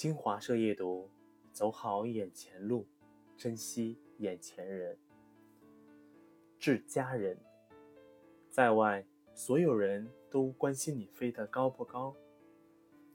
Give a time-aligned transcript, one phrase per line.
[0.00, 1.10] 新华社夜读：
[1.52, 2.86] 走好眼前路，
[3.36, 4.96] 珍惜眼前人。
[6.58, 7.38] 致家人，
[8.48, 12.16] 在外所有人都关心你飞得高不高，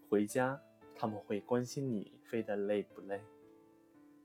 [0.08, 0.62] 回家
[0.96, 3.20] 他们会关心你飞得累不累。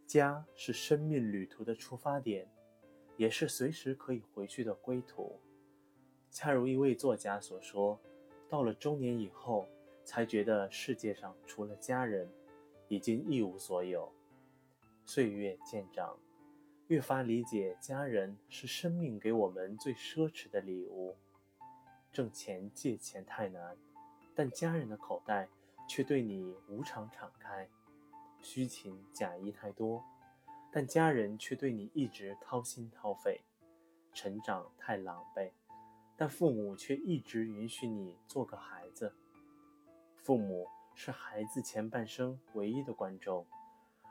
[0.07, 2.47] 家是生命旅途的出发点，
[3.17, 5.41] 也是随时可以回去的归途。
[6.31, 7.99] 恰如一位作家所说
[8.51, 9.67] ：“到了中年以后，
[10.05, 12.31] 才觉得世界上除了家人。”
[12.91, 14.13] 已经一无所有。
[15.07, 16.19] 岁月渐长，
[16.89, 21.17] 越发理解家人是生命给我们最奢侈的礼物。
[22.13, 23.77] 挣钱借钱太难，
[24.35, 25.49] 但家人的口袋
[25.89, 27.69] 却对你无偿敞开；
[28.43, 30.05] 虚情假意太多，
[30.73, 33.41] 但家人却对你一直掏心掏肺。
[34.13, 35.53] 成长太狼狈，
[36.17, 39.15] 但父母却一直允许你做个孩子。
[40.17, 40.67] 父母。
[40.95, 43.47] 是孩子前半生唯一的观众，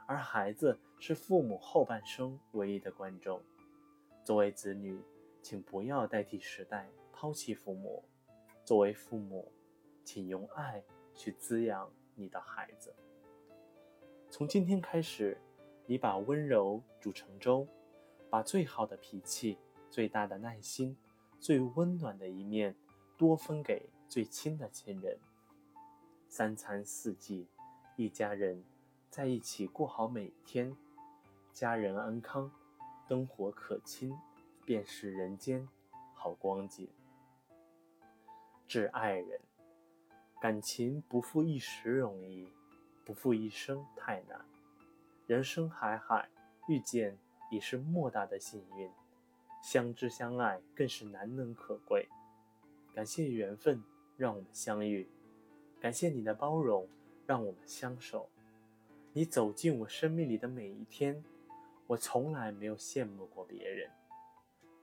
[0.07, 3.41] 而孩子是父母后半生唯一的观众。
[4.23, 4.99] 作为子女，
[5.41, 8.03] 请不要代替时代抛弃父母；
[8.65, 9.51] 作为父母，
[10.03, 12.93] 请用爱去滋养你的孩子。
[14.31, 15.39] 从今天开始，
[15.85, 17.67] 你把温柔煮成粥，
[18.29, 19.57] 把最好的脾气、
[19.89, 20.97] 最大的耐心、
[21.39, 22.75] 最温暖的一面，
[23.17, 25.17] 多分给最亲的亲人。
[26.31, 27.47] 三餐四季，
[27.95, 28.63] 一家人
[29.09, 30.77] 在一起过好每天，
[31.51, 32.51] 家人安康，
[33.07, 34.15] 灯火可亲，
[34.63, 35.67] 便是人间
[36.13, 36.87] 好光景。
[38.67, 39.41] 致爱人，
[40.39, 42.53] 感情不负一时容易，
[43.03, 44.45] 不负一生太难。
[45.25, 46.29] 人生海海，
[46.67, 47.17] 遇见
[47.49, 48.91] 已是莫大的幸运，
[49.63, 52.07] 相知相爱更是难能可贵。
[52.93, 53.83] 感谢缘分
[54.15, 55.09] 让我们相遇。
[55.79, 56.87] 感谢你的包容，
[57.25, 58.29] 让我们相守。
[59.13, 61.23] 你走进我生命里的每一天，
[61.87, 63.89] 我从来没有羡慕过别人。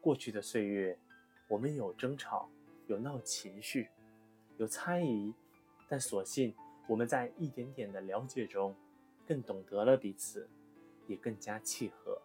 [0.00, 0.98] 过去的岁月，
[1.48, 2.48] 我们有争吵，
[2.86, 3.88] 有闹情绪，
[4.56, 5.34] 有猜疑，
[5.86, 6.54] 但所幸
[6.88, 8.74] 我们在一点点的了解中，
[9.26, 10.48] 更懂得了彼此，
[11.06, 12.22] 也更加契合。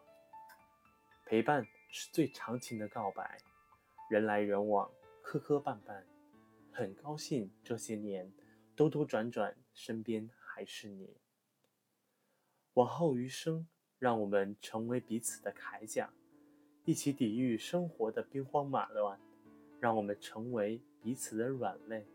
[1.25, 3.37] 陪伴是最长情的告白。
[4.09, 4.89] 人来人往，
[5.21, 6.03] 磕磕绊绊，
[6.71, 8.31] 很高兴这些年。
[8.81, 11.15] 兜兜转转，身边还是你。
[12.73, 13.67] 往后余生，
[13.99, 16.11] 让我们成为彼此的铠甲，
[16.83, 19.19] 一起抵御生活的兵荒马乱；
[19.79, 22.07] 让我们成为彼此的软肋，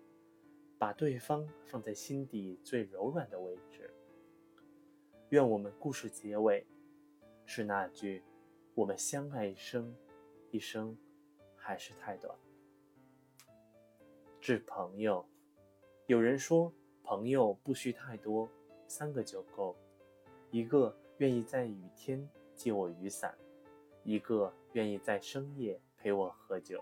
[0.76, 3.94] 把对方放在心底最柔软的位置。
[5.28, 6.66] 愿我们故事结尾
[7.44, 8.24] 是那句
[8.74, 9.94] ：“我们相爱一生，
[10.50, 10.98] 一生
[11.54, 12.36] 还是太短。”
[14.42, 15.24] 致朋友。
[16.06, 16.72] 有人说，
[17.02, 18.48] 朋友不需太多，
[18.86, 19.74] 三个就够。
[20.52, 23.36] 一个愿意在雨天借我雨伞，
[24.04, 26.80] 一个愿意在深夜陪我喝酒，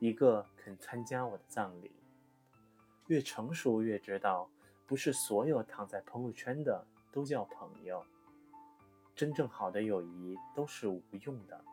[0.00, 1.92] 一个肯参加我的葬礼。
[3.06, 4.50] 越成熟越知道，
[4.88, 8.04] 不是所有躺在朋友圈的都叫朋友。
[9.14, 11.64] 真正好的友谊都是无用的，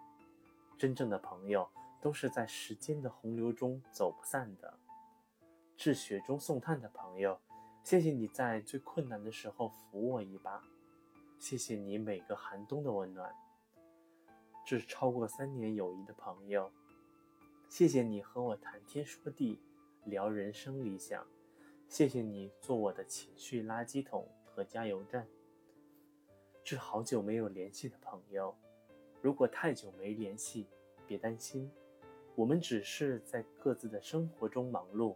[0.77, 1.67] 真正的朋友
[1.99, 4.71] 都是在时间的洪流中走不散的。
[5.79, 7.39] 致雪中送炭的朋友，
[7.85, 10.61] 谢谢你在最困难的时候扶我一把，
[11.39, 13.33] 谢谢你每个寒冬的温暖。
[14.65, 16.69] 致超过三年友谊的朋友，
[17.69, 19.57] 谢谢你和我谈天说地，
[20.03, 21.25] 聊人生理想，
[21.87, 25.25] 谢谢你做我的情绪垃圾桶和加油站。
[26.61, 28.53] 致好久没有联系的朋友，
[29.21, 30.67] 如果太久没联系，
[31.07, 31.71] 别担心，
[32.35, 35.15] 我们只是在各自的生活中忙碌。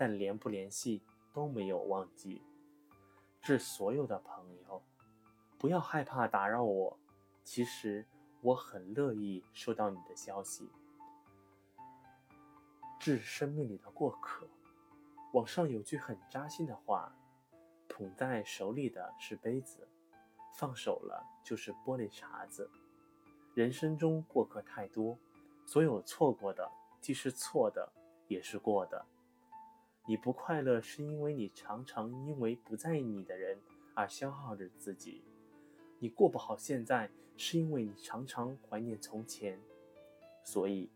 [0.00, 1.02] 但联不联系
[1.34, 2.40] 都没有忘记。
[3.42, 4.82] 致所有的朋友，
[5.58, 6.98] 不要害怕打扰我，
[7.44, 8.06] 其实
[8.40, 10.70] 我很乐意收到你的消息。
[12.98, 14.48] 致生命里的过客，
[15.34, 17.14] 网上有句很扎心的话：
[17.86, 19.86] 捧在手里的是杯子，
[20.54, 22.70] 放手了就是玻璃碴子。
[23.52, 25.18] 人生中过客太多，
[25.66, 26.72] 所有错过的，
[27.02, 27.92] 既是错的，
[28.28, 29.04] 也是过的。
[30.10, 33.56] 你不快乐，是因为你常常因为不在意你的人
[33.94, 35.22] 而消耗着自己；
[36.00, 39.56] 你过不好现在，是因为你常常怀念从前。
[40.42, 40.90] 所以，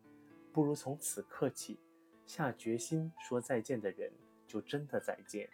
[0.52, 1.78] 不如从此刻起，
[2.26, 4.12] 下决心说再见的人，
[4.49, 5.49] 就真的再见。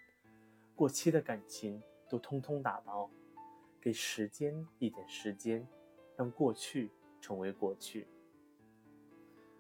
[0.75, 3.11] 过期的感情都通通打包，
[3.79, 5.69] 给时间一点时间，
[6.17, 6.91] 让过去
[7.21, 8.07] 成为过去。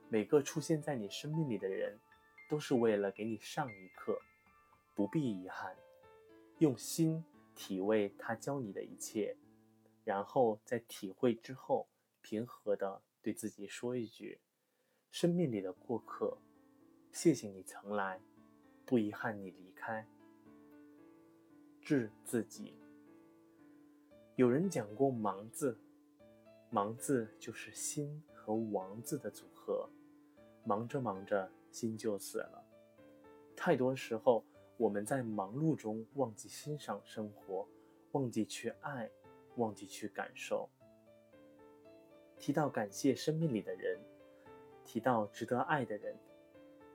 [0.08, 1.99] 每个出现在你生命里的人。
[2.50, 4.20] 都是为了给你上一课，
[4.93, 5.76] 不必遗憾，
[6.58, 7.25] 用心
[7.55, 9.37] 体味他教你的一切，
[10.02, 11.87] 然后在体会之后，
[12.20, 14.41] 平和的对自己说一句
[15.12, 16.38] ：“生命里的过客，
[17.12, 18.20] 谢谢你曾来，
[18.85, 20.05] 不遗憾你离开。”
[21.81, 22.75] 治自己。
[24.35, 25.79] 有人讲过“忙”字
[26.69, 29.88] ，“忙”字就是心和“王”字的组合，
[30.64, 32.64] 忙着忙着，心就死了。
[33.56, 34.44] 太多时候，
[34.76, 37.69] 我们在忙碌中忘记欣赏生活，
[38.12, 39.11] 忘记去爱，
[39.56, 40.69] 忘记去感受。
[42.38, 44.00] 提到感谢生命里的人，
[44.84, 46.17] 提到值得爱的人，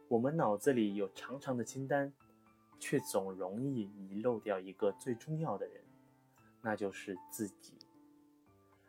[0.07, 2.11] 我们脑子里有长长的清单，
[2.79, 5.83] 却总容易遗漏掉一个最重要的人。
[6.61, 7.75] 那就是自己。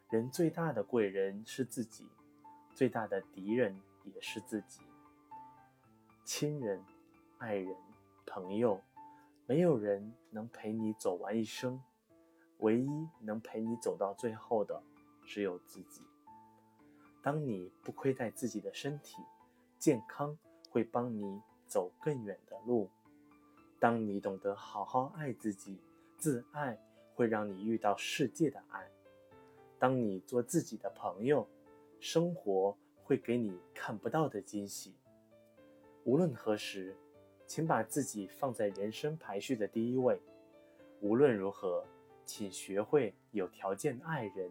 [0.09, 2.07] 人最大的贵人是自己，
[2.75, 4.81] 最大的敌人也是自己。
[6.27, 6.85] 亲人、
[7.39, 7.75] 爱人、
[8.27, 8.83] 朋友，
[9.47, 11.81] 没有人能陪你走完一生，
[12.59, 14.83] 唯一能陪你走到最后的，
[15.25, 16.03] 只有自己。
[17.23, 19.23] 当你不亏待自己的身体，
[19.79, 20.37] 健康
[20.69, 22.91] 会帮你走更远的路。
[23.79, 25.81] 当你懂得好好爱自己，
[26.19, 26.79] 自爱。
[27.15, 28.87] 会让你遇到世界的爱。
[29.79, 31.49] 当你做自己的朋友，
[31.99, 34.95] 生活会给你看不到的惊喜。
[36.07, 36.97] 无论何时，
[37.49, 40.23] 请把自己放在人生排序的第一位。
[41.01, 41.85] 无论如何，
[42.25, 44.49] 请学会有条件爱人，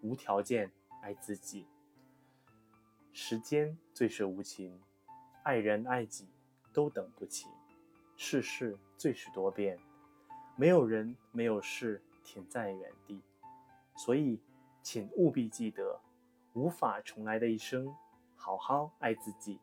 [0.00, 0.72] 无条件
[1.02, 1.66] 爱自己。
[3.12, 4.80] 时间最是无情，
[5.42, 6.30] 爱人爱己
[6.72, 7.46] 都等不起。
[8.16, 9.78] 世事最是多变。
[10.56, 13.20] 没有人，没有事停在原地，
[13.98, 14.40] 所以，
[14.82, 16.00] 请务必记得，
[16.54, 17.94] 无法重来的一生，
[18.34, 19.60] 好好爱自己，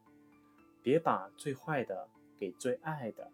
[0.84, 3.32] 别把最坏的给最爱的，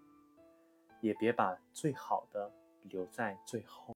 [1.01, 2.53] 也别把最好的
[2.83, 3.85] 留在最后。